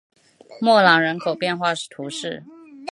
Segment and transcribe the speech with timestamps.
[0.59, 2.43] 莫朗人口变化图示